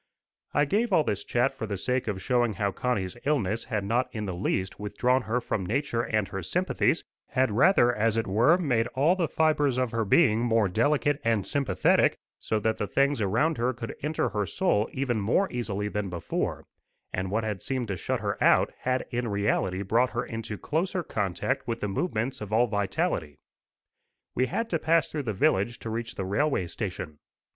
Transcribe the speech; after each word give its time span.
I 0.55 0.65
give 0.65 0.91
all 0.91 1.03
this 1.03 1.23
chat 1.23 1.53
for 1.53 1.67
the 1.67 1.77
sake 1.77 2.07
of 2.07 2.19
showing 2.19 2.53
how 2.53 2.71
Connie's 2.71 3.17
illness 3.23 3.65
had 3.65 3.83
not 3.83 4.09
in 4.11 4.25
the 4.25 4.33
least 4.33 4.79
withdrawn 4.79 5.21
her 5.29 5.39
from 5.39 5.63
nature 5.63 6.01
and 6.01 6.27
her 6.29 6.41
sympathies 6.41 7.03
had 7.27 7.51
rather, 7.51 7.93
as 7.93 8.17
it 8.17 8.25
were, 8.25 8.57
made 8.57 8.87
all 8.95 9.15
the 9.15 9.27
fibres 9.27 9.77
of 9.77 9.91
her 9.91 10.03
being 10.03 10.39
more 10.39 10.67
delicate 10.67 11.21
and 11.23 11.45
sympathetic, 11.45 12.17
so 12.39 12.59
that 12.61 12.79
the 12.79 12.87
things 12.87 13.21
around 13.21 13.59
her 13.59 13.73
could 13.73 13.95
enter 14.01 14.29
her 14.29 14.47
soul 14.47 14.89
even 14.91 15.19
more 15.21 15.47
easily 15.51 15.87
than 15.87 16.09
before, 16.09 16.65
and 17.13 17.29
what 17.29 17.43
had 17.43 17.61
seemed 17.61 17.87
to 17.89 17.95
shut 17.95 18.21
her 18.21 18.43
out 18.43 18.73
had 18.79 19.05
in 19.11 19.27
reality 19.27 19.83
brought 19.83 20.09
her 20.13 20.25
into 20.25 20.57
closer 20.57 21.03
contact 21.03 21.67
with 21.67 21.79
the 21.79 21.87
movements 21.87 22.41
of 22.41 22.51
all 22.51 22.65
vitality. 22.65 23.37
We 24.33 24.47
had 24.47 24.67
to 24.71 24.79
pass 24.79 25.11
through 25.11 25.21
the 25.29 25.33
village 25.33 25.77
to 25.77 25.91
reach 25.91 26.15
the 26.15 26.25
railway 26.25 26.65
station. 26.65 27.19